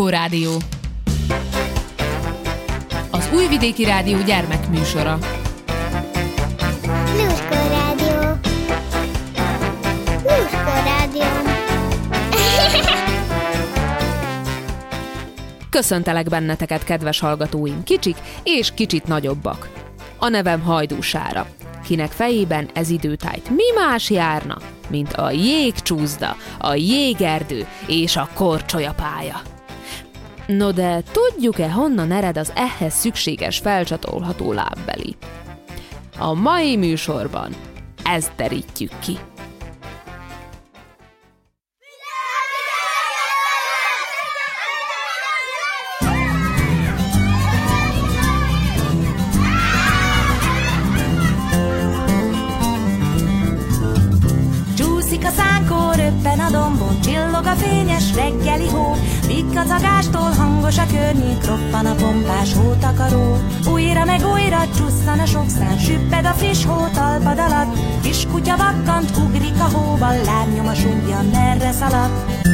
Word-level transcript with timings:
Lurskó 0.00 0.18
Rádió. 0.18 0.56
Az 3.10 3.30
Újvidéki 3.34 3.84
Rádió 3.84 4.18
gyermekműsora. 4.22 5.18
Lurskó 7.16 7.54
Rádió. 7.68 8.38
Lurskó 10.22 10.72
Rádió. 10.84 11.22
Köszöntelek 15.70 16.28
benneteket, 16.28 16.84
kedves 16.84 17.20
hallgatóim, 17.20 17.82
kicsik 17.84 18.16
és 18.42 18.72
kicsit 18.74 19.06
nagyobbak. 19.06 19.68
A 20.18 20.28
nevem 20.28 20.60
Hajdúsára, 20.60 21.46
kinek 21.84 22.10
fejében 22.10 22.68
ez 22.74 22.90
időtájt 22.90 23.50
mi 23.50 23.80
más 23.84 24.10
járna, 24.10 24.58
mint 24.88 25.12
a 25.12 25.30
jégcsúszda, 25.30 26.36
a 26.58 26.74
jégerdő 26.74 27.66
és 27.86 28.16
a 28.16 28.28
korcsolyapálya. 28.34 29.58
No 30.56 30.72
de 30.72 31.02
tudjuk-e, 31.12 31.70
honnan 31.70 32.12
ered 32.12 32.36
az 32.36 32.52
ehhez 32.54 32.94
szükséges 32.94 33.58
felcsatolható 33.58 34.52
lábbeli? 34.52 35.16
A 36.18 36.32
mai 36.32 36.76
műsorban 36.76 37.54
ezt 38.04 38.32
derítjük 38.36 38.98
ki. 38.98 39.18
A 57.50 57.54
fényes 57.54 58.14
reggeli 58.14 58.68
hó, 58.68 58.96
Pikkacagástól 59.26 60.30
hangos 60.38 60.78
a 60.78 60.86
környék, 60.86 61.46
roppan 61.46 61.86
a 61.86 61.94
pompás 61.94 62.54
hótakaró. 62.54 63.36
Újra 63.72 64.04
meg 64.04 64.20
újra 64.32 64.68
csusszan 64.76 65.18
a 65.18 65.26
sok 65.26 65.48
szám, 65.48 65.78
süpped 65.78 66.26
a 66.26 66.32
friss 66.32 66.64
hó 66.64 66.86
talpad 66.94 67.38
alatt, 67.38 67.78
kis 68.02 68.26
kutya 68.32 68.56
vakkant, 68.56 69.16
ugrik 69.16 69.60
a 69.60 69.76
hóban, 69.76 70.20
lábnyom 70.24 70.66
a 70.66 70.74
súgja, 70.74 71.22
merre 71.32 71.72
szaladt. 71.72 72.48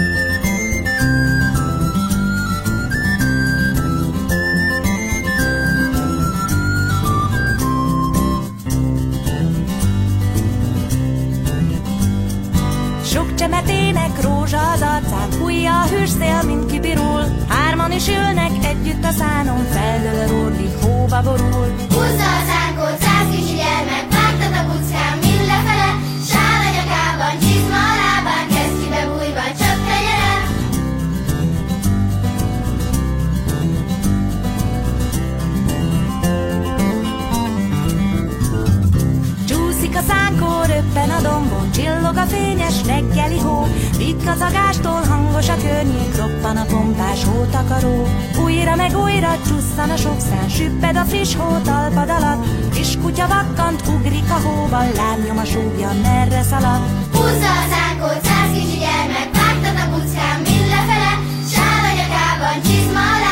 Is 17.96 18.08
ülnek 18.08 18.50
együtt 18.64 19.04
a 19.04 19.10
szánon, 19.10 19.64
felől 19.64 20.26
ródlik, 20.26 20.82
hóba 20.82 21.22
borul. 21.22 21.74
Húzza 21.88 22.28
a 22.38 22.42
szánkót, 22.46 23.05
csillog 42.06 42.16
a 42.16 42.26
fényes 42.26 42.84
reggeli 42.86 43.38
hó. 43.38 43.66
Pikkacagástól 43.98 45.02
hangos 45.08 45.48
a 45.48 45.56
környék, 45.56 46.16
roppan 46.16 46.56
a 46.56 46.64
pompás 46.64 47.24
hótakaró. 47.24 48.06
Újra 48.44 48.74
meg 48.74 48.98
újra 48.98 49.36
csusszan 49.46 49.90
a 49.90 49.96
sok 49.96 50.20
szán, 50.20 50.48
süpped 50.48 50.96
a 50.96 51.04
friss 51.04 51.34
hó 51.34 51.56
talpad 51.64 52.10
alatt. 52.10 52.46
Kis 52.74 52.96
kutya 53.02 53.26
vakkant, 53.26 53.82
ugrik 53.88 54.30
a 54.30 54.48
hóban, 54.48 54.86
a 55.38 55.44
súgja, 55.44 55.90
merre 56.02 56.42
szaladt. 56.42 56.88
Húzza 57.12 57.50
a 57.60 57.64
szánkót, 57.70 58.24
száz 58.24 58.50
kis 58.52 58.78
gyermek, 58.78 59.28
vágtat 59.32 59.78
a 59.84 59.90
buckán, 59.90 60.40
mind 60.46 60.68
lefele, 60.74 61.12
sál 61.52 61.82
a 61.88 61.92
nyakában, 61.98 62.62
csizma 62.62 63.00
a 63.14 63.25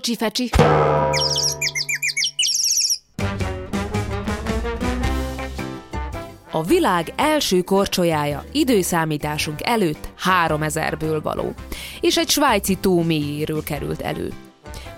Locsi 0.00 0.16
fecsi! 0.16 0.50
A 6.50 6.62
világ 6.62 7.12
első 7.16 7.60
korcsolyája 7.60 8.44
időszámításunk 8.52 9.66
előtt 9.66 10.08
3000-ből 10.46 11.20
való, 11.22 11.54
és 12.00 12.16
egy 12.16 12.28
svájci 12.28 12.74
tó 12.74 13.02
mélyéről 13.02 13.62
került 13.62 14.00
elő. 14.00 14.32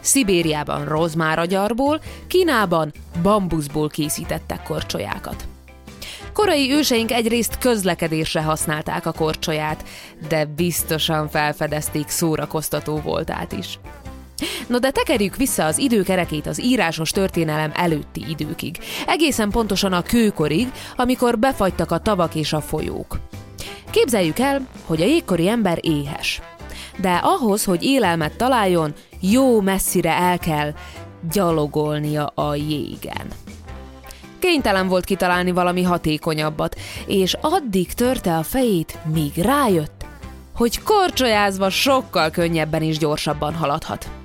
Szibériában 0.01 0.85
rozmáragyarból, 0.85 2.01
Kínában 2.27 2.93
bambuszból 3.23 3.89
készítettek 3.89 4.63
korcsolyákat. 4.63 5.45
Korai 6.33 6.73
őseink 6.73 7.11
egyrészt 7.11 7.59
közlekedésre 7.59 8.43
használták 8.43 9.07
a 9.07 9.13
korcsolyát, 9.13 9.85
de 10.29 10.45
biztosan 10.45 11.29
felfedezték 11.29 12.09
szórakoztató 12.09 12.97
voltát 12.97 13.53
is. 13.53 13.79
No 14.67 14.79
de 14.79 14.91
tekerjük 14.91 15.37
vissza 15.37 15.65
az 15.65 15.79
időkerekét 15.79 16.47
az 16.47 16.63
írásos 16.63 17.11
történelem 17.11 17.73
előtti 17.75 18.25
időkig, 18.29 18.79
egészen 19.07 19.51
pontosan 19.51 19.93
a 19.93 20.03
kőkorig, 20.03 20.73
amikor 20.97 21.39
befagytak 21.39 21.91
a 21.91 21.99
tavak 21.99 22.35
és 22.35 22.53
a 22.53 22.61
folyók. 22.61 23.21
Képzeljük 23.91 24.39
el, 24.39 24.67
hogy 24.87 25.03
a 25.03 25.07
jégkori 25.07 25.49
ember 25.49 25.79
éhes. 25.81 26.41
De 26.99 27.21
ahhoz, 27.23 27.65
hogy 27.65 27.83
élelmet 27.83 28.37
találjon, 28.37 28.93
jó 29.21 29.61
messzire 29.61 30.13
el 30.13 30.39
kell 30.39 30.73
gyalogolnia 31.33 32.27
a 32.27 32.55
jégen. 32.55 33.27
Kénytelen 34.39 34.89
volt 34.89 35.05
kitalálni 35.05 35.51
valami 35.51 35.83
hatékonyabbat, 35.83 36.77
és 37.07 37.37
addig 37.41 37.93
törte 37.93 38.37
a 38.37 38.43
fejét, 38.43 38.99
míg 39.13 39.33
rájött, 39.37 40.05
hogy 40.55 40.83
korcsolyázva 40.83 41.71
sokkal 41.71 42.31
könnyebben 42.31 42.83
és 42.83 42.99
gyorsabban 42.99 43.55
haladhat. 43.55 44.22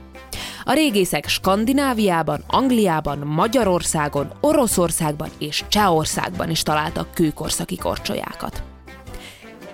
A 0.67 0.73
régészek 0.73 1.27
Skandináviában, 1.27 2.43
Angliában, 2.47 3.17
Magyarországon, 3.17 4.31
Oroszországban 4.41 5.29
és 5.37 5.63
Csehországban 5.67 6.49
is 6.49 6.63
találtak 6.63 7.13
kőkorszaki 7.13 7.77
korcsolyákat. 7.77 8.63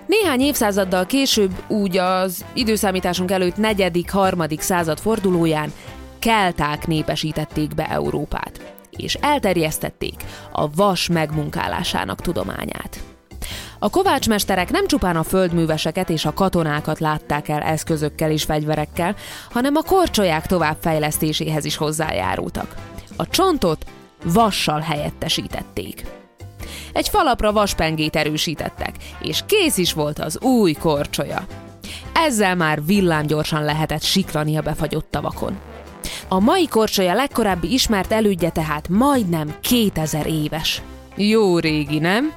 Néhány 0.08 0.42
évszázaddal 0.42 1.06
később, 1.06 1.52
úgy 1.68 1.98
az 1.98 2.46
időszámításunk 2.54 3.32
előtt 3.32 3.58
negyedik, 3.58 4.12
harmadik 4.12 4.62
század 4.62 5.00
fordulóján 5.00 5.74
kelták 6.20 6.88
népesítették 6.88 7.76
be 7.76 7.86
Európát, 7.90 8.76
és 8.90 9.14
elterjesztették 9.14 10.24
a 10.52 10.70
vas 10.76 11.08
megmunkálásának 11.08 12.22
tudományát. 12.22 13.13
A 13.84 13.90
kovácsmesterek 13.90 14.72
nem 14.72 14.88
csupán 14.88 15.16
a 15.16 15.24
földműveseket 15.24 16.10
és 16.10 16.26
a 16.26 16.34
katonákat 16.34 17.00
látták 17.00 17.48
el 17.48 17.62
eszközökkel 17.62 18.32
és 18.32 18.44
fegyverekkel, 18.44 19.16
hanem 19.52 19.76
a 19.76 19.82
korcsolyák 19.82 20.46
továbbfejlesztéséhez 20.46 21.66
is 21.66 21.76
hozzájárultak. 21.76 22.76
A 23.16 23.28
csontot 23.28 23.86
vassal 24.26 24.80
helyettesítették. 24.80 26.06
Egy 26.94 27.10
falapra 27.10 27.52
vaspengét 27.52 28.16
erősítettek, 28.16 28.96
és 29.22 29.44
kész 29.46 29.78
is 29.78 29.94
volt 29.94 30.20
az 30.20 30.42
új 30.42 30.74
korcsolya. 30.74 31.46
Ezzel 32.14 32.56
már 32.56 32.86
villámgyorsan 32.86 33.64
lehetett 33.64 34.04
siklani 34.04 34.58
a 34.58 34.62
befagyott 34.62 35.12
tavakon. 35.12 35.58
A 36.28 36.40
mai 36.40 36.68
korcsolya 36.68 37.14
legkorábbi 37.14 37.74
ismert 37.74 38.12
elődje 38.12 38.50
tehát 38.50 38.90
majdnem 38.90 39.56
2000 39.62 40.28
éves. 40.28 40.82
Jó 41.16 41.60
régi, 41.60 42.00
nem? 42.00 42.34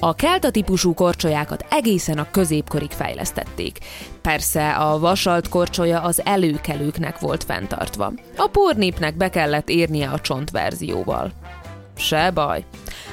A 0.00 0.14
kelta 0.14 0.50
típusú 0.50 0.94
korcsolyákat 0.94 1.66
egészen 1.70 2.18
a 2.18 2.30
középkorig 2.30 2.90
fejlesztették. 2.90 3.78
Persze 4.22 4.70
a 4.70 4.98
vasalt 4.98 5.48
korcsolya 5.48 6.00
az 6.00 6.24
előkelőknek 6.24 7.18
volt 7.18 7.44
fenntartva. 7.44 8.12
A 8.36 8.46
pornépnek 8.46 9.16
be 9.16 9.30
kellett 9.30 9.68
érnie 9.68 10.08
a 10.08 10.20
csontverzióval. 10.20 11.32
Se 11.96 12.30
baj. 12.30 12.64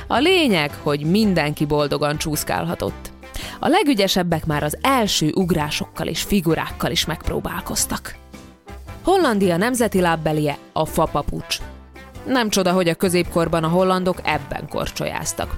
A 0.07 0.17
lényeg, 0.17 0.71
hogy 0.83 1.05
mindenki 1.05 1.65
boldogan 1.65 2.17
csúszkálhatott. 2.17 3.11
A 3.59 3.67
legügyesebbek 3.67 4.45
már 4.45 4.63
az 4.63 4.77
első 4.81 5.31
ugrásokkal 5.35 6.07
és 6.07 6.21
figurákkal 6.21 6.91
is 6.91 7.05
megpróbálkoztak. 7.05 8.15
Hollandia 9.03 9.57
nemzeti 9.57 10.01
lábbelie 10.01 10.57
a 10.73 10.85
fapapucs. 10.85 11.57
Nem 12.25 12.49
csoda, 12.49 12.71
hogy 12.71 12.89
a 12.89 12.95
középkorban 12.95 13.63
a 13.63 13.67
hollandok 13.67 14.19
ebben 14.23 14.67
korcsolyáztak. 14.69 15.57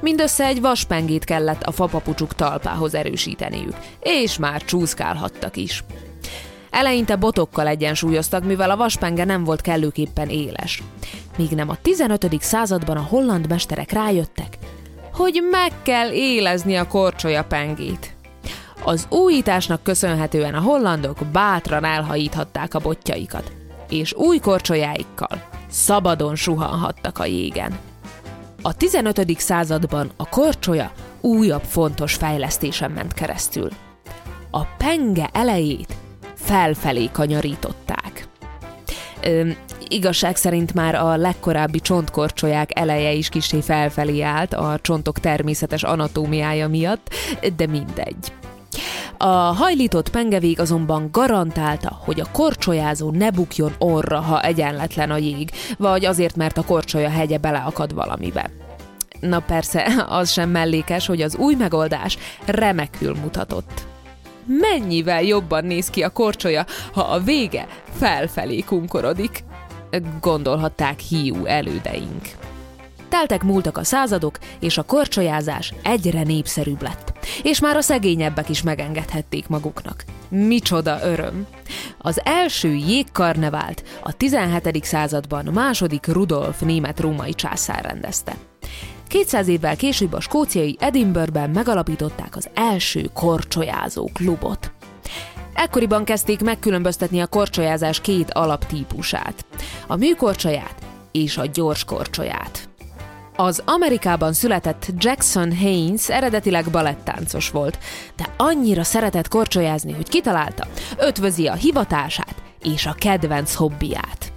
Mindössze 0.00 0.44
egy 0.44 0.60
vaspengét 0.60 1.24
kellett 1.24 1.62
a 1.62 1.72
fapapucsuk 1.72 2.34
talpához 2.34 2.94
erősíteniük, 2.94 3.74
és 4.00 4.38
már 4.38 4.62
csúszkálhattak 4.62 5.56
is. 5.56 5.84
Eleinte 6.70 7.16
botokkal 7.16 7.66
egyensúlyoztak, 7.66 8.44
mivel 8.44 8.70
a 8.70 8.76
vaspenge 8.76 9.24
nem 9.24 9.44
volt 9.44 9.60
kellőképpen 9.60 10.28
éles. 10.28 10.82
Míg 11.36 11.50
nem 11.50 11.68
a 11.68 11.76
15. 11.82 12.26
században 12.40 12.96
a 12.96 13.06
holland 13.08 13.48
mesterek 13.48 13.92
rájöttek, 13.92 14.58
hogy 15.12 15.42
meg 15.50 15.72
kell 15.82 16.10
élezni 16.10 16.76
a 16.76 16.86
korcsolya 16.86 17.44
pengét. 17.44 18.16
Az 18.84 19.06
újításnak 19.10 19.82
köszönhetően 19.82 20.54
a 20.54 20.60
hollandok 20.60 21.18
bátran 21.32 21.84
elhajíthatták 21.84 22.74
a 22.74 22.78
botjaikat, 22.78 23.52
és 23.88 24.14
új 24.14 24.38
korcsolyáikkal 24.38 25.48
szabadon 25.70 26.34
suhanhattak 26.34 27.18
a 27.18 27.24
jégen. 27.24 27.87
A 28.62 28.74
15. 28.74 29.40
században 29.40 30.10
a 30.16 30.28
korcsolya 30.28 30.92
újabb 31.20 31.62
fontos 31.62 32.14
fejlesztésen 32.14 32.90
ment 32.90 33.12
keresztül. 33.12 33.68
A 34.50 34.64
penge 34.64 35.28
elejét 35.32 35.94
felfelé 36.34 37.08
kanyarították. 37.12 38.28
Ö, 39.22 39.48
igazság 39.88 40.36
szerint 40.36 40.74
már 40.74 40.94
a 40.94 41.16
legkorábbi 41.16 41.80
csontkorcsolyák 41.80 42.78
eleje 42.78 43.12
is 43.12 43.28
kisé 43.28 43.60
felfelé 43.60 44.20
állt 44.20 44.54
a 44.54 44.78
csontok 44.82 45.18
természetes 45.18 45.82
anatómiája 45.82 46.68
miatt, 46.68 47.14
de 47.56 47.66
mindegy. 47.66 48.32
A 49.16 49.26
hajlított 49.26 50.10
pengevég 50.10 50.60
azonban 50.60 51.08
garantálta, 51.12 51.98
hogy 52.04 52.20
a 52.20 52.30
korcsolyázó 52.32 53.10
ne 53.10 53.30
bukjon 53.30 53.72
orra, 53.78 54.20
ha 54.20 54.42
egyenletlen 54.42 55.10
a 55.10 55.16
jég, 55.16 55.50
vagy 55.78 56.04
azért, 56.04 56.36
mert 56.36 56.58
a 56.58 56.64
korcsolya 56.64 57.08
hegye 57.08 57.38
beleakad 57.38 57.94
valamibe. 57.94 58.50
Na 59.20 59.40
persze, 59.40 59.80
az 60.08 60.30
sem 60.30 60.50
mellékes, 60.50 61.06
hogy 61.06 61.22
az 61.22 61.36
új 61.36 61.54
megoldás 61.54 62.18
remekül 62.44 63.16
mutatott. 63.22 63.86
Mennyivel 64.44 65.22
jobban 65.22 65.64
néz 65.64 65.90
ki 65.90 66.02
a 66.02 66.10
korcsolya, 66.10 66.66
ha 66.92 67.00
a 67.00 67.18
vége 67.18 67.66
felfelé 67.92 68.60
kunkorodik? 68.60 69.44
Gondolhatták 70.20 70.98
hiú 70.98 71.44
elődeink. 71.44 72.28
Teltek 73.08 73.42
múltak 73.42 73.76
a 73.76 73.84
századok, 73.84 74.38
és 74.60 74.78
a 74.78 74.82
korcsolyázás 74.82 75.74
egyre 75.82 76.22
népszerűbb 76.22 76.82
lett. 76.82 77.12
És 77.42 77.60
már 77.60 77.76
a 77.76 77.80
szegényebbek 77.80 78.48
is 78.48 78.62
megengedhették 78.62 79.48
maguknak. 79.48 80.04
Micsoda 80.28 80.98
öröm! 81.02 81.46
Az 81.98 82.20
első 82.24 82.74
jégkarnevált 82.74 83.84
a 84.02 84.12
17. 84.12 84.84
században 84.84 85.44
második 85.44 86.06
Rudolf 86.06 86.60
német-római 86.60 87.34
császár 87.34 87.84
rendezte. 87.84 88.36
200 89.08 89.48
évvel 89.48 89.76
később 89.76 90.12
a 90.12 90.20
skóciai 90.20 90.76
Edinburghben 90.80 91.50
megalapították 91.50 92.36
az 92.36 92.48
első 92.54 93.10
korcsolyázó 93.14 94.10
klubot. 94.12 94.72
Ekkoriban 95.54 96.04
kezdték 96.04 96.40
megkülönböztetni 96.40 97.20
a 97.20 97.26
korcsolyázás 97.26 98.00
két 98.00 98.30
alaptípusát, 98.30 99.46
a 99.86 99.96
műkorcsolyát 99.96 100.74
és 101.12 101.36
a 101.36 101.46
gyors 101.46 101.84
korcsolyát. 101.84 102.67
Az 103.40 103.62
Amerikában 103.66 104.32
született 104.32 104.86
Jackson 104.96 105.56
Haynes 105.56 106.10
eredetileg 106.10 106.64
balettáncos 106.70 107.50
volt, 107.50 107.78
de 108.16 108.24
annyira 108.36 108.82
szeretett 108.82 109.28
korcsolyázni, 109.28 109.92
hogy 109.92 110.08
kitalálta, 110.08 110.66
ötvözi 110.96 111.46
a 111.46 111.54
hivatását 111.54 112.34
és 112.62 112.86
a 112.86 112.94
kedvenc 112.98 113.54
hobbiját. 113.54 114.32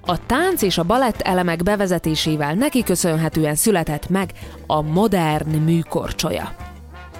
A 0.00 0.26
tánc 0.26 0.62
és 0.62 0.78
a 0.78 0.82
balett 0.82 1.20
elemek 1.20 1.62
bevezetésével 1.62 2.54
neki 2.54 2.82
köszönhetően 2.82 3.54
született 3.54 4.08
meg 4.08 4.32
a 4.66 4.80
modern 4.80 5.50
műkorcsolya. 5.50 6.54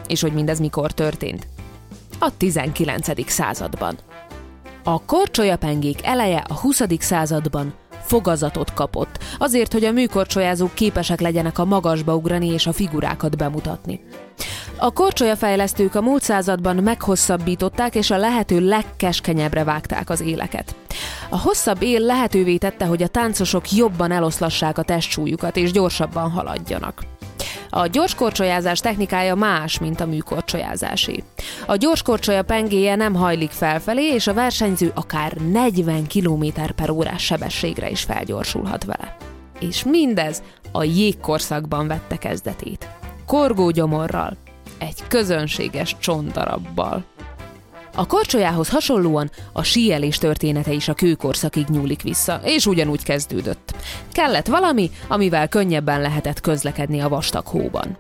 És 0.07 0.21
hogy 0.21 0.33
mindez 0.33 0.61
mikor 0.61 0.93
történt? 0.93 1.47
A 2.19 2.37
19. 2.37 3.31
században. 3.31 3.99
A 4.83 5.05
korcsolyapengék 5.05 6.07
eleje 6.07 6.45
a 6.49 6.55
20. 6.55 6.83
században 6.99 7.75
fogazatot 8.05 8.75
kapott, 8.75 9.19
azért, 9.39 9.73
hogy 9.73 9.85
a 9.85 9.93
műkorcsolyázók 9.93 10.75
képesek 10.75 11.21
legyenek 11.21 11.59
a 11.59 11.65
magasba 11.65 12.15
ugrani 12.15 12.49
és 12.49 12.67
a 12.67 12.73
figurákat 12.73 13.37
bemutatni. 13.37 14.01
A 14.77 14.93
korcsolyafejlesztők 14.93 15.95
a 15.95 16.01
múlt 16.01 16.23
században 16.23 16.77
meghosszabbították 16.77 17.95
és 17.95 18.11
a 18.11 18.17
lehető 18.17 18.61
legkeskenyebbre 18.61 19.65
vágták 19.65 20.11
az 20.11 20.21
éleket. 20.21 20.75
A 21.29 21.41
hosszabb 21.41 21.83
él 21.83 22.01
lehetővé 22.01 22.57
tette, 22.57 22.85
hogy 22.85 23.03
a 23.03 23.09
táncosok 23.09 23.73
jobban 23.73 24.11
eloszlassák 24.11 24.79
a 24.79 24.83
testsúlyukat 24.83 25.57
és 25.57 25.73
gyorsabban 25.73 26.31
haladjanak. 26.31 27.03
A 27.71 27.87
gyorskorcsolyázás 27.87 28.81
technikája 28.81 29.35
más, 29.35 29.79
mint 29.79 30.01
a 30.01 30.07
műkorcsolyázásé. 30.07 31.23
A 31.67 31.77
gyorskorcsolya 31.77 32.43
pengéje 32.43 32.95
nem 32.95 33.15
hajlik 33.15 33.51
felfelé, 33.51 34.13
és 34.13 34.27
a 34.27 34.35
versenyző 34.35 34.93
akár 34.95 35.33
40 35.33 36.07
km 36.07 36.47
per 36.77 36.91
órás 36.91 37.25
sebességre 37.25 37.91
is 37.91 38.03
felgyorsulhat 38.03 38.85
vele. 38.85 39.17
És 39.61 39.85
mindez 39.85 40.43
a 40.73 40.85
jégkorszakban 40.85 41.87
vette 41.87 42.17
kezdetét. 42.17 42.89
Korgó 43.27 43.71
gyomorral, 43.71 44.37
egy 44.79 45.03
közönséges 45.09 45.97
csontdarabbal. 46.01 47.05
A 47.95 48.07
korcsolyához 48.07 48.69
hasonlóan 48.69 49.31
a 49.53 49.63
síelés 49.63 50.19
története 50.19 50.73
is 50.73 50.89
a 50.89 50.95
kőkorszakig 50.95 51.67
nyúlik 51.69 52.03
vissza, 52.03 52.41
és 52.45 52.67
ugyanúgy 52.67 53.03
kezdődött. 53.03 53.75
Kellett 54.13 54.47
valami, 54.47 54.91
amivel 55.09 55.49
könnyebben 55.49 56.01
lehetett 56.01 56.41
közlekedni 56.41 57.01
a 57.01 57.09
vastag 57.09 57.47
hóban. 57.47 57.99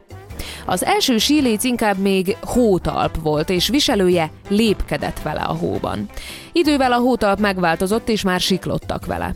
Az 0.66 0.84
első 0.84 1.18
síléc 1.18 1.64
inkább 1.64 1.98
még 1.98 2.36
hótalp 2.42 3.16
volt, 3.22 3.50
és 3.50 3.68
viselője 3.68 4.30
lépkedett 4.48 5.22
vele 5.22 5.40
a 5.40 5.52
hóban. 5.52 6.08
Idővel 6.52 6.92
a 6.92 6.98
hótalp 6.98 7.40
megváltozott, 7.40 8.08
és 8.08 8.22
már 8.22 8.40
siklottak 8.40 9.06
vele. 9.06 9.34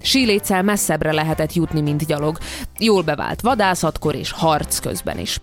Síléccel 0.00 0.62
messzebbre 0.62 1.12
lehetett 1.12 1.52
jutni, 1.52 1.80
mint 1.80 2.06
gyalog. 2.06 2.38
Jól 2.78 3.02
bevált 3.02 3.40
vadászatkor 3.40 4.14
és 4.14 4.30
harc 4.30 4.78
közben 4.78 5.18
is. 5.18 5.40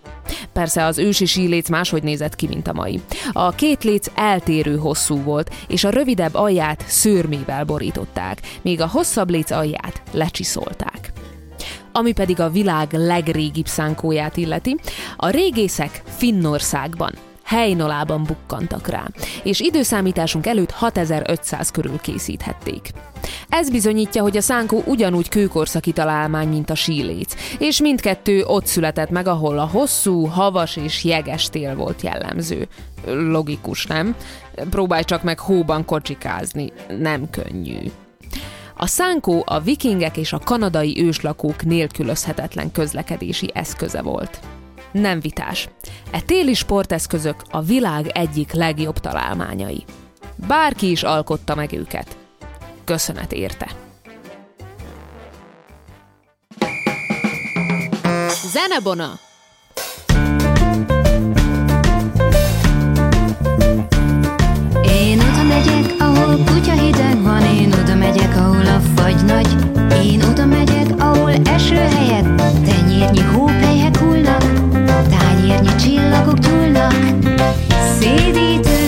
Persze 0.54 0.86
az 0.86 0.98
ősi 0.98 1.26
síléc 1.26 1.70
máshogy 1.70 2.04
nézett 2.04 2.36
ki, 2.36 2.48
mint 2.48 2.68
a 2.68 2.74
mai. 2.74 3.02
A 3.32 3.50
két 3.50 3.84
léc 3.84 4.08
eltérő 4.16 4.78
hosszú 4.78 5.22
volt, 5.22 5.56
és 5.68 5.84
a 5.84 5.90
rövidebb 5.90 6.36
alját 6.36 6.84
szőrmével 6.88 7.64
borították, 7.64 8.42
míg 8.62 8.82
a 8.82 8.88
hosszabb 8.88 9.30
léc 9.30 9.52
alját 9.52 10.02
lecsiszolták 10.12 11.12
ami 11.96 12.12
pedig 12.12 12.40
a 12.40 12.50
világ 12.50 12.94
legrégibb 12.94 13.66
szánkóját 13.66 14.38
illeti, 14.38 14.76
a 15.18 15.30
régészek 15.30 16.02
Finnországban, 16.06 17.14
Hejnolában 17.44 18.24
bukkantak 18.24 18.88
rá, 18.88 19.04
és 19.44 19.60
időszámításunk 19.60 20.48
előtt 20.48 20.72
6500 20.72 21.72
körül 21.72 22.00
készíthették. 22.02 22.92
Ez 23.56 23.70
bizonyítja, 23.70 24.22
hogy 24.22 24.38
a 24.38 24.42
szánkó 24.42 24.84
ugyanúgy 24.86 25.30
kőkorszaki 25.30 25.92
találmány, 25.92 26.48
mint 26.48 26.70
a 26.70 26.76
síléc, 26.76 27.34
és 27.60 27.82
mindkettő 27.82 28.44
ott 28.44 28.66
született 28.66 29.10
meg, 29.10 29.28
ahol 29.28 29.60
a 29.60 29.66
hosszú, 29.66 30.26
havas 30.26 30.76
és 30.76 31.04
jeges 31.04 31.50
tél 31.50 31.76
volt 31.76 32.02
jellemző. 32.02 32.68
Logikus, 33.06 33.86
nem? 33.86 34.16
Próbálj 34.70 35.04
csak 35.04 35.24
meg 35.24 35.40
hóban 35.40 35.86
kocsikázni. 35.86 36.72
Nem 37.00 37.30
könnyű. 37.30 37.78
A 38.78 38.88
szánkó 38.88 39.44
a 39.46 39.60
vikingek 39.60 40.18
és 40.18 40.34
a 40.34 40.40
kanadai 40.40 41.04
őslakók 41.04 41.64
nélkülözhetetlen 41.64 42.72
közlekedési 42.72 43.50
eszköze 43.54 44.02
volt. 44.02 44.40
Nem 44.92 45.20
vitás. 45.20 45.70
E 46.12 46.22
téli 46.22 46.54
sporteszközök 46.54 47.36
a 47.52 47.62
világ 47.62 48.08
egyik 48.08 48.54
legjobb 48.54 49.00
találmányai. 49.00 49.84
Bárki 50.48 50.92
is 50.92 51.04
alkotta 51.04 51.56
meg 51.56 51.74
őket. 51.74 52.22
Köszönet 52.86 53.32
érte. 53.32 53.68
Zenebona! 58.52 59.20
Én 64.84 65.20
oda 65.20 65.44
megyek, 65.44 65.94
ahol 66.00 66.38
kutya 66.38 66.72
hideg 66.72 67.22
van, 67.22 67.42
én 67.46 67.74
oda 67.74 67.96
megyek, 67.96 68.36
ahol 68.38 68.66
a 68.66 68.80
fagy 68.96 69.26
nagy. 69.26 69.48
Én 70.06 70.24
oda 70.24 70.46
megyek, 70.46 70.88
ahol 71.00 71.32
eső 71.44 71.76
helyett 71.76 72.36
tenyérnyi 72.66 73.22
hópelyhek 73.22 73.98
hullnak, 73.98 74.44
tányérnyi 75.10 75.76
csillagok 75.76 76.38
gyúlnak. 76.38 76.94
Szédítő 78.00 78.83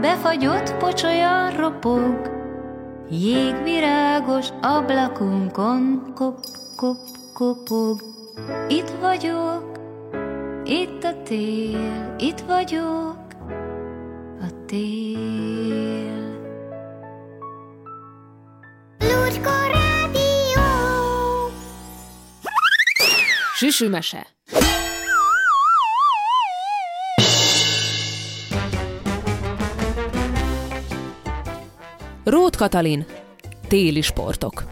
befagyott 0.00 0.76
pocsolya 0.76 1.50
ropog, 1.56 2.30
jégvirágos 3.10 4.48
ablakunkon 4.60 6.12
kop-kop-kopog. 6.14 8.00
Itt 8.68 8.90
vagyok, 9.00 9.78
itt 10.64 11.04
a 11.04 11.22
tél, 11.22 12.14
itt 12.18 12.40
vagyok, 12.40 13.16
a 14.40 14.64
tél. 14.66 16.38
Lurko 18.98 19.50
Rádió! 19.50 20.62
Süsümese! 23.54 24.26
Rót 32.30 32.56
Katalin, 32.56 33.04
téli 33.68 34.00
sportok. 34.00 34.64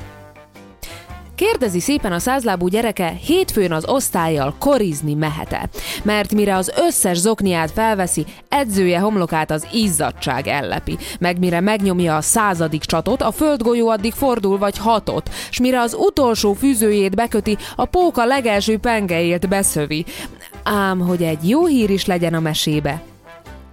Kérdezi 1.34 1.80
szépen 1.80 2.12
a 2.12 2.18
százlábú 2.18 2.66
gyereke, 2.66 3.08
hétfőn 3.08 3.72
az 3.72 3.88
osztályjal 3.88 4.54
korizni 4.58 5.14
mehete, 5.14 5.68
mert 6.02 6.32
mire 6.32 6.56
az 6.56 6.72
összes 6.76 7.18
zokniát 7.18 7.70
felveszi, 7.70 8.24
edzője 8.48 8.98
homlokát 8.98 9.50
az 9.50 9.66
izzadság 9.72 10.46
ellepi, 10.46 10.98
meg 11.20 11.38
mire 11.38 11.60
megnyomja 11.60 12.16
a 12.16 12.20
századik 12.20 12.82
csatot, 12.82 13.22
a 13.22 13.30
földgolyó 13.30 13.88
addig 13.88 14.12
fordul 14.12 14.58
vagy 14.58 14.78
hatot, 14.78 15.30
s 15.50 15.60
mire 15.60 15.80
az 15.80 15.94
utolsó 15.94 16.52
fűzőjét 16.52 17.14
beköti, 17.14 17.56
a 17.76 17.84
póka 17.84 18.24
legelső 18.24 18.78
pengejét 18.78 19.48
beszövi. 19.48 20.04
Ám, 20.62 21.00
hogy 21.00 21.22
egy 21.22 21.48
jó 21.48 21.66
hír 21.66 21.90
is 21.90 22.06
legyen 22.06 22.34
a 22.34 22.40
mesébe, 22.40 23.02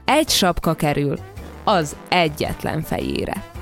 egy 0.06 0.30
sapka 0.30 0.74
kerül 0.74 1.20
az 1.64 1.96
egyetlen 2.10 2.82
fejére. 2.82 3.54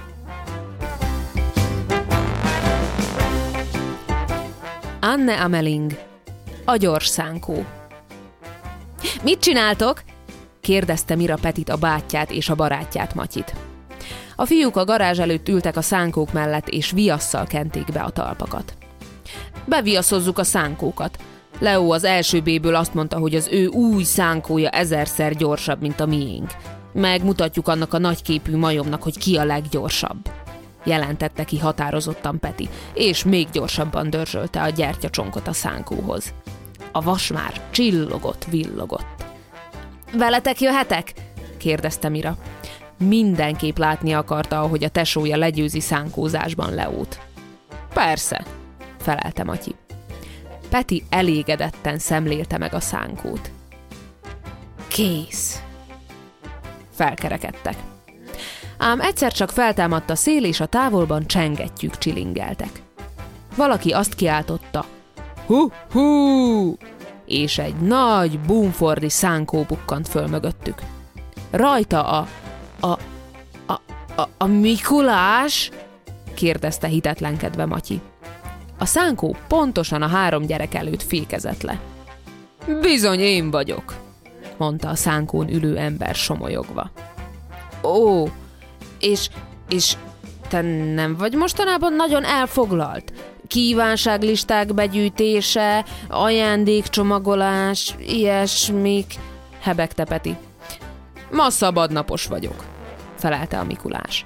Anne 5.06 5.42
Ameling, 5.42 5.92
a 6.66 6.76
gyors 6.76 7.08
szánkó. 7.08 7.66
Mit 9.24 9.40
csináltok? 9.40 10.04
kérdezte 10.62 11.16
Mira 11.16 11.36
Petit 11.42 11.70
a 11.70 11.78
bátyját 11.78 12.32
és 12.32 12.50
a 12.50 12.56
barátját 12.56 13.14
Matyit. 13.14 13.54
A 14.36 14.46
fiúk 14.46 14.76
a 14.76 14.86
garázs 14.86 15.20
előtt 15.20 15.50
ültek 15.50 15.78
a 15.78 15.82
szánkók 15.82 16.34
mellett, 16.34 16.68
és 16.68 16.92
viasszal 16.92 17.46
kenték 17.46 17.92
be 17.92 18.02
a 18.02 18.10
talpakat. 18.10 18.74
Beviaszozzuk 19.66 20.38
a 20.38 20.44
szánkókat. 20.44 21.18
Leo 21.60 21.94
az 21.94 22.04
első 22.04 22.42
béből 22.42 22.76
azt 22.76 22.94
mondta, 22.94 23.18
hogy 23.18 23.36
az 23.36 23.48
ő 23.52 23.68
új 23.68 24.04
szánkója 24.04 24.70
ezerszer 24.70 25.36
gyorsabb, 25.36 25.82
mint 25.82 26.00
a 26.00 26.06
miénk. 26.06 26.52
Megmutatjuk 26.94 27.68
annak 27.68 27.94
a 27.94 27.98
nagyképű 27.98 28.58
majomnak, 28.58 29.04
hogy 29.04 29.18
ki 29.18 29.38
a 29.38 29.46
leggyorsabb 29.46 30.43
jelentette 30.84 31.44
ki 31.44 31.60
határozottan 31.60 32.40
Peti, 32.40 32.70
és 32.94 33.24
még 33.24 33.50
gyorsabban 33.50 34.10
dörzsölte 34.10 34.62
a 34.62 34.70
gyertyacsonkot 34.70 35.48
a 35.48 35.54
szánkóhoz. 35.54 36.34
A 36.92 37.02
vas 37.02 37.32
már 37.32 37.62
csillogott, 37.72 38.46
villogott. 38.50 39.26
Veletek 40.14 40.62
jöhetek? 40.62 41.14
kérdezte 41.58 42.10
Mira. 42.10 42.38
Mindenképp 42.98 43.78
látni 43.78 44.14
akarta, 44.14 44.60
ahogy 44.60 44.84
a 44.84 44.90
tesója 44.90 45.38
legyőzi 45.38 45.80
szánkózásban 45.80 46.74
Leót. 46.74 47.20
Persze, 47.94 48.46
felelte 49.00 49.44
Matyi. 49.44 49.76
Peti 50.70 51.04
elégedetten 51.10 52.00
szemlélte 52.00 52.58
meg 52.58 52.74
a 52.74 52.80
szánkót. 52.80 53.52
Kész. 54.88 55.62
Felkerekedtek 56.92 57.76
ám 58.84 59.02
egyszer 59.02 59.32
csak 59.32 59.52
feltámadt 59.52 60.10
a 60.10 60.16
szél, 60.16 60.44
és 60.44 60.60
a 60.60 60.66
távolban 60.66 61.28
csengettyűk 61.28 61.98
csilingeltek. 61.98 62.82
Valaki 63.56 63.92
azt 63.92 64.14
kiáltotta, 64.14 64.86
hú-hú, 65.46 66.78
és 67.26 67.58
egy 67.58 67.76
nagy 67.76 68.40
bumfordi 68.40 69.10
szánkó 69.10 69.64
bukkant 69.68 70.08
föl 70.08 70.28
mögöttük. 70.28 70.82
Rajta 71.52 72.04
a, 72.04 72.28
a, 72.80 73.00
a, 73.66 73.74
a, 74.16 74.28
a 74.38 74.46
Mikulás? 74.46 75.72
kérdezte 76.34 76.88
hitetlenkedve 76.88 77.66
Matyi. 77.66 78.02
A 78.78 78.86
szánkó 78.86 79.36
pontosan 79.48 80.02
a 80.02 80.08
három 80.08 80.46
gyerek 80.46 80.74
előtt 80.74 81.04
fékezett 81.04 81.62
le. 81.62 81.80
Bizony 82.82 83.20
én 83.20 83.52
vagyok, 83.52 83.96
mondta 84.58 84.90
a 84.90 84.96
szánkón 84.96 85.50
ülő 85.50 85.78
ember 85.78 86.16
somolyogva. 86.16 86.92
Ó, 87.84 88.26
és, 89.04 89.30
és 89.70 89.94
te 90.50 90.62
nem 90.94 91.16
vagy 91.18 91.34
mostanában 91.34 91.94
nagyon 91.94 92.24
elfoglalt? 92.24 93.14
Kívánságlisták 93.48 94.74
begyűjtése, 94.74 95.86
ajándékcsomagolás, 96.10 97.96
ilyesmik, 98.00 99.14
hebegte 99.60 100.04
Peti. 100.04 100.36
Ma 101.32 101.50
szabadnapos 101.50 102.26
vagyok, 102.26 102.66
felelte 103.18 103.60
a 103.60 103.64
Mikulás. 103.64 104.26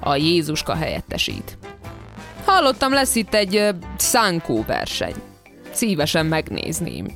A 0.00 0.16
Jézuska 0.16 0.74
helyettesít. 0.74 1.58
Hallottam, 2.44 2.92
lesz 2.92 3.14
itt 3.14 3.34
egy 3.34 3.56
uh, 3.56 3.68
szánkó 3.96 4.64
verseny. 4.66 5.14
Szívesen 5.70 6.26
megnézném. 6.26 7.06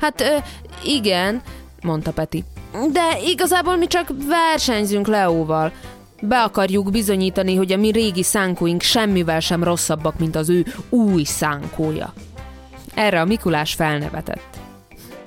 Hát 0.00 0.20
uh, 0.20 0.44
igen, 0.84 1.42
mondta 1.82 2.12
Peti. 2.12 2.44
De 2.92 3.18
igazából 3.24 3.76
mi 3.76 3.86
csak 3.86 4.08
versenyzünk 4.26 5.06
Leóval. 5.06 5.72
Be 6.22 6.42
akarjuk 6.42 6.90
bizonyítani, 6.90 7.54
hogy 7.54 7.72
a 7.72 7.76
mi 7.76 7.90
régi 7.90 8.22
szánkóink 8.22 8.82
semmivel 8.82 9.40
sem 9.40 9.64
rosszabbak, 9.64 10.18
mint 10.18 10.36
az 10.36 10.48
ő 10.48 10.66
új 10.88 11.22
szánkója. 11.22 12.12
Erre 12.94 13.20
a 13.20 13.24
Mikulás 13.24 13.74
felnevetett. 13.74 14.58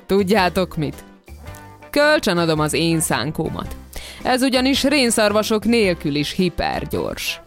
Tudjátok 0.05 0.75
mit? 0.75 1.03
Kölcsön 1.89 2.37
adom 2.37 2.59
az 2.59 2.73
én 2.73 2.99
szánkómat. 2.99 3.75
Ez 4.23 4.41
ugyanis 4.41 4.83
rénszarvasok 4.83 5.65
nélkül 5.65 6.15
is 6.15 6.31
hipergyors. 6.31 7.41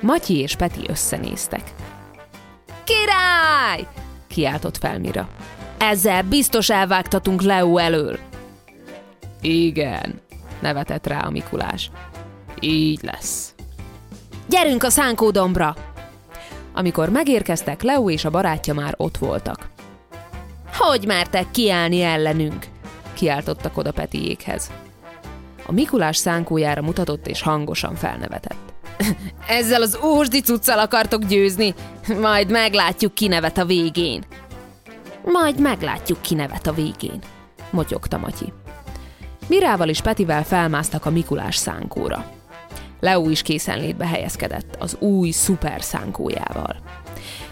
Matyi 0.00 0.38
és 0.38 0.56
Peti 0.56 0.80
összenéztek. 0.88 1.62
Király! 2.84 3.86
kiáltott 4.26 4.76
fel 4.76 4.98
Mira. 4.98 5.28
Ezzel 5.78 6.22
biztos 6.22 6.70
elvágtatunk 6.70 7.42
Leo 7.42 7.76
elől. 7.76 8.18
Igen, 9.40 10.20
nevetett 10.60 11.06
rá 11.06 11.20
a 11.20 11.30
Mikulás. 11.30 11.90
Így 12.60 13.00
lesz. 13.02 13.54
Gyerünk 14.48 14.82
a 14.82 14.90
szánkódombra! 14.90 15.76
Amikor 16.74 17.08
megérkeztek, 17.08 17.82
Leo 17.82 18.10
és 18.10 18.24
a 18.24 18.30
barátja 18.30 18.74
már 18.74 18.94
ott 18.96 19.16
voltak. 19.16 19.68
Hogy 20.76 21.06
mertek 21.06 21.50
kiállni 21.50 22.02
ellenünk? 22.02 22.66
Kiáltottak 23.14 23.76
oda 23.76 23.92
Petiékhez. 23.92 24.70
A 25.66 25.72
Mikulás 25.72 26.16
szánkójára 26.16 26.82
mutatott 26.82 27.26
és 27.26 27.42
hangosan 27.42 27.94
felnevetett. 27.94 28.72
Ezzel 29.58 29.82
az 29.82 29.98
ósdi 30.04 30.40
cuccal 30.40 30.78
akartok 30.78 31.24
győzni? 31.24 31.74
Majd 32.20 32.50
meglátjuk 32.50 33.14
ki 33.14 33.26
nevet 33.26 33.58
a 33.58 33.64
végén. 33.64 34.24
Majd 35.24 35.60
meglátjuk 35.60 36.20
ki 36.20 36.34
nevet 36.34 36.66
a 36.66 36.72
végén, 36.72 37.18
motyogta 37.70 38.18
Matyi. 38.18 38.52
Mirával 39.46 39.88
és 39.88 40.00
Petivel 40.00 40.44
felmásztak 40.44 41.04
a 41.06 41.10
Mikulás 41.10 41.56
szánkóra. 41.56 42.37
Leo 43.00 43.28
is 43.28 43.42
készenlétbe 43.42 44.06
helyezkedett 44.06 44.76
az 44.78 44.96
új 45.00 45.30
szuper 45.30 45.82
szánkójával. 45.82 46.76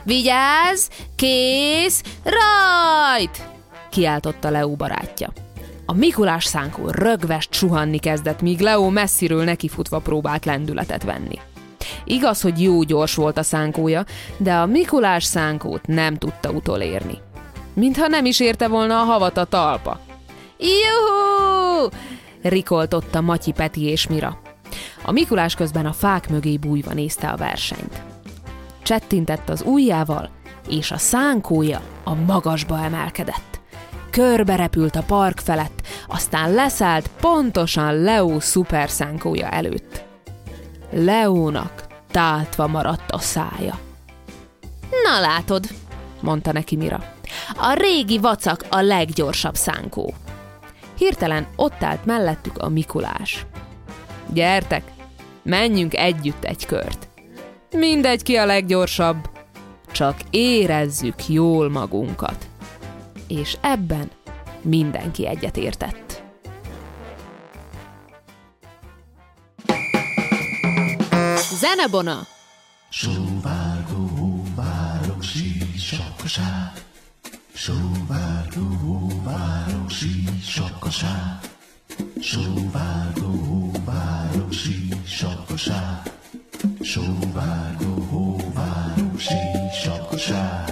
Vigyázz! 0.02 0.88
Kész! 1.16 2.02
Rajt! 2.24 3.42
kiáltotta 3.90 4.50
Leo 4.50 4.76
barátja. 4.76 5.32
A 5.86 5.92
Mikulás 5.92 6.44
szánkó 6.44 6.88
rögvest 6.90 7.52
suhanni 7.52 7.98
kezdett, 7.98 8.40
míg 8.40 8.60
Leo 8.60 8.90
messziről 8.90 9.44
nekifutva 9.44 9.98
próbált 9.98 10.44
lendületet 10.44 11.02
venni. 11.02 11.38
Igaz, 12.04 12.40
hogy 12.40 12.62
jó 12.62 12.82
gyors 12.82 13.14
volt 13.14 13.38
a 13.38 13.42
szánkója, 13.42 14.04
de 14.36 14.54
a 14.54 14.66
Mikulás 14.66 15.24
szánkót 15.24 15.86
nem 15.86 16.16
tudta 16.16 16.50
utolérni. 16.50 17.18
Mintha 17.74 18.06
nem 18.06 18.24
is 18.24 18.40
érte 18.40 18.68
volna 18.68 19.00
a 19.00 19.04
havat 19.04 19.36
a 19.36 19.44
talpa. 19.44 20.00
Juhú! 20.58 21.88
rikoltotta 22.42 23.20
Matyi 23.20 23.52
Peti 23.52 23.82
és 23.82 24.06
Mira. 24.06 24.40
A 25.02 25.12
Mikulás 25.12 25.54
közben 25.54 25.86
a 25.86 25.92
fák 25.92 26.28
mögé 26.28 26.56
bújva 26.56 26.92
nézte 26.92 27.28
a 27.28 27.36
versenyt. 27.36 28.02
Csettintett 28.82 29.48
az 29.48 29.62
ujjával, 29.66 30.30
és 30.68 30.90
a 30.90 30.98
szánkója 30.98 31.80
a 32.04 32.14
magasba 32.14 32.84
emelkedett. 32.84 33.60
Körbe 34.10 34.56
repült 34.56 34.96
a 34.96 35.02
park 35.02 35.38
felett, 35.38 35.86
aztán 36.08 36.52
leszállt 36.52 37.10
pontosan 37.20 38.02
Leo 38.02 38.40
szuperszánkója 38.40 39.48
előtt. 39.48 40.04
Leónak 40.90 41.86
táltva 42.10 42.66
maradt 42.66 43.10
a 43.10 43.18
szája. 43.18 43.78
Na 45.04 45.20
látod, 45.20 45.66
mondta 46.20 46.52
neki 46.52 46.76
Mira. 46.76 47.12
A 47.56 47.72
régi 47.72 48.18
vacak 48.18 48.64
a 48.70 48.80
leggyorsabb 48.80 49.54
szánkó. 49.54 50.14
Hirtelen 50.98 51.46
ott 51.56 51.82
állt 51.82 52.04
mellettük 52.04 52.58
a 52.58 52.68
Mikulás. 52.68 53.46
Gyertek, 54.32 54.82
menjünk 55.42 55.94
együtt 55.96 56.44
egy 56.44 56.66
kört. 56.66 57.08
Mindegy 57.70 58.22
ki 58.22 58.36
a 58.36 58.46
leggyorsabb, 58.46 59.30
csak 59.92 60.16
érezzük 60.30 61.28
jól 61.28 61.70
magunkat. 61.70 62.48
És 63.28 63.56
ebben 63.60 64.10
mindenki 64.62 65.26
egyetértett. 65.26 66.22
Zenebona! 71.58 72.26
Sóvárgó, 72.90 74.42
várok, 74.54 75.22
sí, 75.22 75.58
sapkasá. 75.78 76.72
Sóvárgó, 77.54 79.22
várok, 79.24 79.90
sí, 79.90 80.24
sapkasá. 80.42 81.40
Sóvárgó, 82.20 83.45
városi 83.86 84.88
sapkasá, 85.06 86.02
sóvárgó, 86.80 88.36
városi 88.54 89.34
sapkasá. 89.82 90.64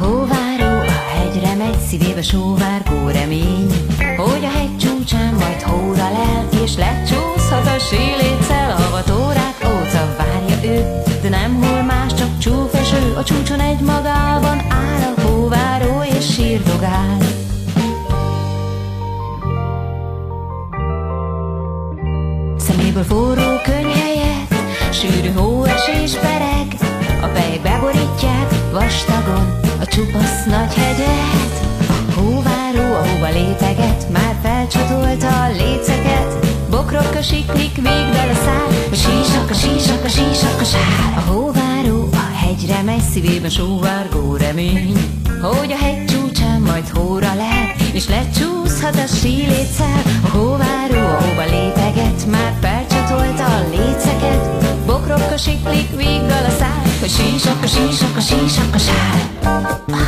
hóváró 0.00 0.78
a 0.78 1.00
hegyre 1.14 1.54
megy, 1.54 1.78
szívébe 1.88 2.22
sóvárgó 2.22 3.08
remény, 3.08 3.70
hogy 4.16 4.44
a 4.44 4.50
hegy 4.58 4.76
csúcsán 4.78 5.34
majd 5.34 5.62
hóra 5.62 6.10
lel, 6.10 6.48
és 6.62 6.76
lecsúszhat 6.76 7.66
a 7.66 7.78
síléccel, 7.78 8.70
a 8.70 8.90
vatórák 8.90 9.56
óca 9.64 10.16
várja 10.18 10.74
ő, 10.74 11.02
de 11.22 11.28
nem 11.28 11.54
hol 11.54 11.82
más, 11.82 12.14
csak 12.14 12.38
csúfeső, 12.38 13.14
a 13.16 13.24
csúcson 13.24 13.60
egy 13.60 13.80
magában 13.80 14.58
áll 14.68 15.14
a 15.16 15.20
hóváró 15.20 16.02
és 16.18 16.32
sírdogál. 16.34 17.16
Szeméből 22.98 23.16
forró 23.16 23.60
könyhelyet, 23.62 24.54
sűrű 24.92 25.32
hóesés 25.32 26.12
pereg, 26.12 26.66
a 27.22 27.26
pejek 27.26 27.62
beborítják 27.62 28.48
vastagon 28.72 29.60
a 29.80 29.84
csupasz 29.84 30.44
nagy 30.46 30.74
hegyet. 30.74 31.54
A 31.88 32.20
hóváró 32.20 32.94
a 32.94 33.06
hóba 33.06 33.28
léteget, 33.28 34.10
már 34.10 34.36
felcsatolta 34.42 35.44
a 35.44 35.48
léceket, 35.48 36.46
bokrok 36.70 37.14
a 37.14 37.22
siklik, 37.22 37.74
végdal 37.74 38.28
a 38.30 38.38
szár, 38.44 38.68
a 38.90 38.94
sísak, 38.94 39.50
a 39.50 39.54
sísak, 39.54 40.04
a 40.04 40.08
sísak, 40.08 40.60
a 40.60 40.64
sár. 40.64 41.14
A 41.16 41.30
hóváró 41.30 42.08
a 42.12 42.36
hegyre 42.36 42.82
megy, 42.82 43.00
szívében 43.12 43.50
sóvárgó 43.50 44.36
remény, 44.36 44.92
hogy 45.42 45.72
a 45.72 45.84
hegy 45.84 46.04
csúcsán 46.04 46.60
majd 46.60 46.88
hóra 46.88 47.34
lehet, 47.34 47.77
és 47.98 48.08
lecsúszhat 48.08 48.96
a 48.96 49.06
síléccel. 49.06 50.02
A 50.24 50.28
hóváró 50.28 50.98
a 50.98 51.22
hóba 51.22 51.44
léteget, 51.44 52.26
már 52.26 52.52
felcsatolta 52.60 53.44
a 53.44 53.68
léceket, 53.70 54.84
bokrok 54.86 55.30
a 55.30 55.36
siklik, 55.36 55.96
végdal 55.96 56.44
a 56.44 56.50
szár, 56.58 56.82
a 57.02 57.06
sísak, 57.06 57.62
a 57.62 57.66
sísak, 57.66 58.16
a 58.16 58.20
sísak, 58.20 58.74
a 58.74 58.78
sár. 58.78 60.07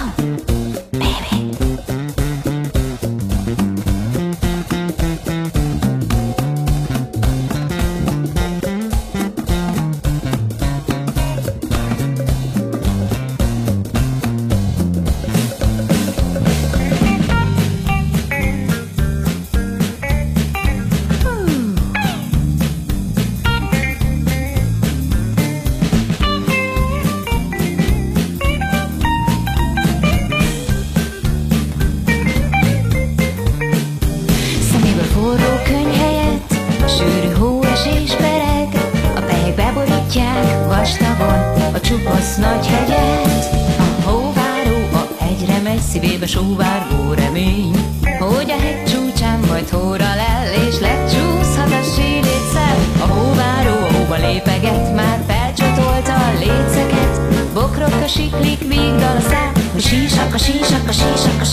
Bokrok 58.40 58.53
a 58.53 58.57
siklik, 58.57 58.68
végdal 58.68 59.16
a 59.16 59.20
szár 59.20 59.53
A 59.76 59.79
sísak, 59.79 60.35
a 60.35 60.38
sísak, 60.38 60.88
a 60.88 60.92
sísak, 60.92 61.40
a 61.40 61.44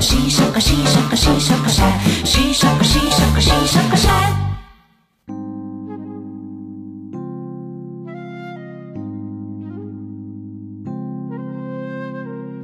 Sísak, 0.00 0.56
a 0.56 0.60
sísak, 0.60 1.12
a 1.12 1.16
sísak, 1.16 1.64
a 1.64 1.68
sár 1.68 2.00
Sísak, 2.24 2.80
a 2.80 2.82
sísak, 2.82 3.36
a 3.36 3.40
sísak, 3.40 3.92
a 3.92 3.96
sár 3.96 4.48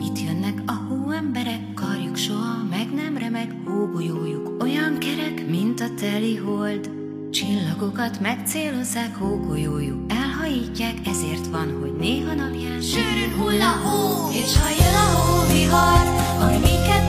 Itt 0.01 0.21
jönnek 0.21 0.63
a 0.67 0.73
hóemberek, 0.73 1.75
karjuk 1.75 2.17
soha 2.17 2.65
meg 2.71 2.95
nem 2.95 3.19
remeg, 3.19 3.55
hógolyójuk 3.67 4.63
olyan 4.63 4.99
kerek, 4.99 5.49
mint 5.49 5.81
a 5.81 5.87
teli 6.01 6.37
hold. 6.37 6.91
Csillagokat 7.31 8.21
megcélozzák, 8.21 9.17
hógolyójuk 9.17 10.13
elhajítják, 10.47 10.95
ezért 11.07 11.47
van, 11.47 11.79
hogy 11.81 11.93
néha 11.93 12.35
napján 12.35 12.81
Sűrűn 12.81 13.33
hull 13.39 13.61
a 13.61 13.75
hó, 13.85 14.31
és 14.31 14.57
ha 14.59 14.69
jön 14.69 14.95
a 14.95 15.09
hóvihar, 15.19 16.07
ami 16.41 16.59
minket 16.59 17.06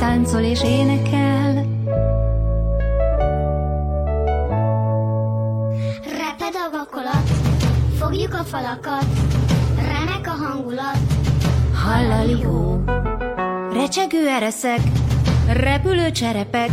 táncol 0.00 0.40
és 0.40 0.62
énekel. 0.62 1.66
Reped 6.02 6.54
a 6.54 6.70
vakolat, 6.72 7.28
fogjuk 7.98 8.34
a 8.34 8.44
falakat, 8.44 9.04
remek 9.76 10.26
a 10.26 10.44
hangulat. 10.44 10.98
Hallali 11.84 12.42
hó, 12.42 12.84
recsegő 13.72 14.28
ereszek, 14.28 14.80
repülő 15.52 16.10
cserepek, 16.10 16.70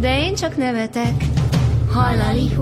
de 0.00 0.18
én 0.18 0.34
csak 0.34 0.56
nevetek. 0.56 1.24
Hallali 1.92 2.54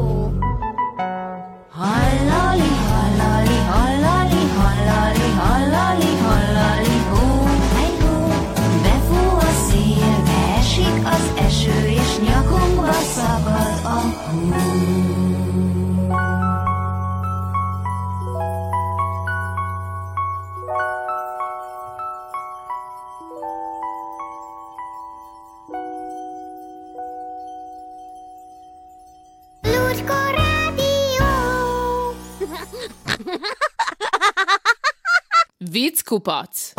Vicckupac! 35.70 36.72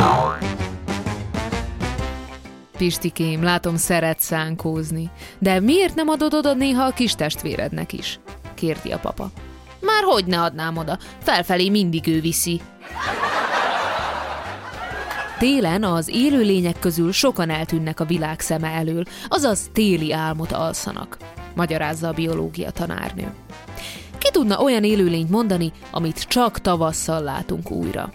Pistikém, 2.78 3.44
látom, 3.44 3.76
szeret 3.76 4.20
szánkózni. 4.20 5.12
De 5.40 5.60
miért 5.60 5.96
nem 5.96 6.08
adod 6.08 6.34
oda 6.34 6.54
néha 6.54 6.84
a 6.84 6.92
kis 6.92 7.16
testvérednek 7.16 7.94
is? 7.94 8.20
Kérti 8.54 8.92
a 8.92 9.00
papa. 9.00 9.32
Már 9.82 10.04
hogy 10.04 10.26
ne 10.26 10.42
adnám 10.42 10.78
oda? 10.78 10.98
Felfelé 11.22 11.70
mindig 11.70 12.08
ő 12.08 12.22
viszi. 12.22 12.62
Télen 15.40 15.84
az 15.84 16.08
élőlények 16.08 16.80
közül 16.80 17.12
sokan 17.12 17.50
eltűnnek 17.50 18.00
a 18.00 18.06
világ 18.06 18.40
szeme 18.40 18.68
elől, 18.68 19.04
azaz 19.28 19.70
téli 19.74 20.14
álmot 20.14 20.52
alszanak, 20.52 21.18
magyarázza 21.56 22.08
a 22.08 22.14
biológia 22.14 22.72
tanárnő. 22.72 23.34
Tudna 24.34 24.60
olyan 24.60 24.84
élőlényt 24.84 25.30
mondani, 25.30 25.72
amit 25.91 26.24
csak 26.28 26.60
tavasszal 26.62 27.22
látunk 27.22 27.72
újra? 27.72 28.12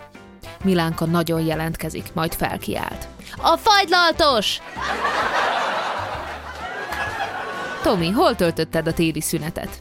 Milánka 0.65 1.05
nagyon 1.05 1.41
jelentkezik, 1.41 2.11
majd 2.15 2.35
felkiált. 2.35 3.09
A 3.37 3.57
fagylaltos! 3.57 4.61
Tomi, 7.83 8.11
hol 8.11 8.35
töltötted 8.35 8.87
a 8.87 8.93
téli 8.93 9.21
szünetet? 9.21 9.81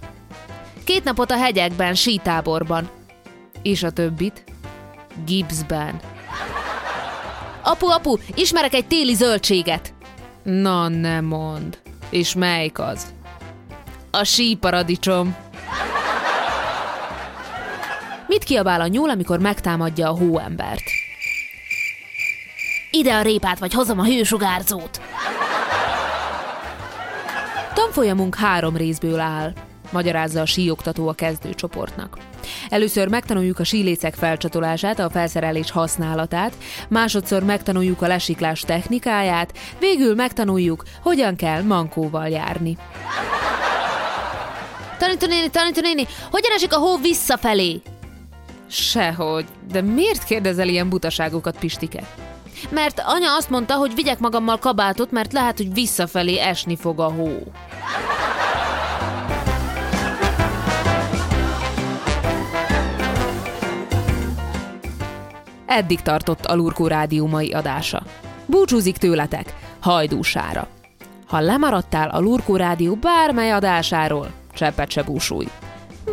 Két 0.84 1.04
napot 1.04 1.32
a 1.32 1.38
hegyekben, 1.38 1.95
sítáborban. 1.95 2.89
És 3.62 3.84
a 3.84 3.91
többit? 3.91 4.43
Gibbsben. 5.26 6.00
Apu, 7.63 7.88
apu, 7.88 8.15
ismerek 8.34 8.73
egy 8.73 8.88
téli 8.88 9.13
zöldséget. 9.13 9.93
Na, 10.43 10.88
ne 10.88 11.21
mond. 11.21 11.78
És 12.10 12.36
melyik 12.36 12.80
az? 12.80 13.06
A 14.12 14.23
síparadicsom. 14.23 15.36
Mit 18.28 18.44
kiabál 18.44 18.82
a 18.82 18.88
nyúl, 18.88 19.10
amikor 19.10 19.40
megtámadja 19.40 20.10
a 20.10 20.18
hóembert? 20.18 20.84
Ide 22.92 23.13
a 23.13 23.22
répát, 23.22 23.60
vagy 23.60 23.74
hozom 23.74 24.00
a 24.00 24.06
hősugárzót. 24.06 25.02
Tanfolyamunk 27.74 28.36
három 28.36 28.78
részből 28.78 29.20
áll, 29.20 29.54
magyarázza 29.92 30.42
a 30.42 30.46
síoktató 30.46 31.08
a 31.08 31.13
kezdőcsoportnak. 31.13 32.18
Először 32.70 33.08
megtanuljuk 33.08 33.60
a 33.60 33.63
sílécek 33.63 34.13
felcsatolását, 34.13 35.00
a 35.00 35.10
felszerelés 35.10 35.72
használatát, 35.72 36.54
másodszor 36.90 37.44
megtanuljuk 37.44 38.02
a 38.02 38.08
lesiklás 38.08 38.62
technikáját, 38.62 39.58
végül 39.80 40.16
megtanuljuk, 40.16 40.84
hogyan 41.02 41.36
kell 41.36 41.62
mankóval 41.62 42.28
járni. 42.28 42.78
Tanító 44.98 45.28
néni, 45.28 45.50
tanító 45.50 45.82
néni, 45.82 46.08
hogyan 46.32 46.52
esik 46.52 46.74
a 46.74 46.78
hó 46.78 46.98
visszafelé? 46.98 47.82
Sehogy, 48.69 49.45
de 49.71 49.82
miért 49.82 50.23
kérdezel 50.23 50.67
ilyen 50.67 50.89
butaságokat, 50.89 51.58
Pistike? 51.60 52.03
Mert 52.69 53.01
anya 53.06 53.36
azt 53.36 53.49
mondta, 53.49 53.75
hogy 53.75 53.95
vigyek 53.95 54.19
magammal 54.19 54.58
kabátot, 54.58 55.12
mert 55.12 55.34
lehet, 55.34 55.58
hogy 55.58 55.73
visszafelé 55.73 56.39
esni 56.39 56.75
fog 56.75 56.99
a 56.99 57.12
hó. 57.12 57.43
Eddig 65.65 66.01
tartott 66.01 66.45
a 66.45 66.56
Lurkó 66.56 66.88
Rádió 66.88 67.27
mai 67.27 67.53
adása. 67.53 68.03
Búcsúzik 68.45 68.97
tőletek, 68.97 69.53
hajdúsára. 69.80 70.67
Ha 71.27 71.39
lemaradtál 71.39 72.10
a 72.10 72.19
Lurkó 72.19 72.56
Rádió 72.56 72.95
bármely 72.95 73.51
adásáról, 73.51 74.27
cseppet 74.53 74.89
se 74.89 75.03
búsulj. 75.03 75.47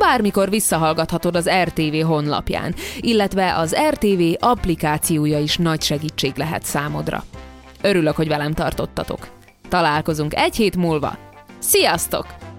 Bármikor 0.07 0.51
visszahallgathatod 0.51 1.37
az 1.37 1.51
RTV 1.63 2.07
honlapján, 2.07 2.75
illetve 3.01 3.57
az 3.57 3.77
RTV 3.91 4.23
applikációja 4.39 5.39
is 5.39 5.57
nagy 5.57 5.83
segítség 5.83 6.33
lehet 6.37 6.63
számodra. 6.63 7.25
Örülök, 7.83 8.17
hogy 8.17 8.29
velem 8.29 8.53
tartottatok. 8.53 9.29
Találkozunk 9.69 10.35
egy 10.35 10.57
hét 10.57 10.77
múlva. 10.77 11.17
Sziasztok! 11.59 12.54